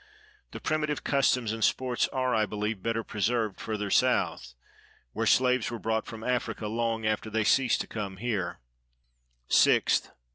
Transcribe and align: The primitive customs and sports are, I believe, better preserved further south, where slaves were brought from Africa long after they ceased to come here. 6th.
The 0.49 0.59
primitive 0.59 1.03
customs 1.03 1.51
and 1.51 1.63
sports 1.63 2.07
are, 2.07 2.33
I 2.33 2.47
believe, 2.47 2.81
better 2.81 3.03
preserved 3.03 3.59
further 3.61 3.91
south, 3.91 4.55
where 5.11 5.27
slaves 5.27 5.69
were 5.69 5.77
brought 5.77 6.07
from 6.07 6.23
Africa 6.23 6.65
long 6.65 7.05
after 7.05 7.29
they 7.29 7.43
ceased 7.43 7.81
to 7.81 7.87
come 7.87 8.17
here. 8.17 8.61
6th. 9.47 10.09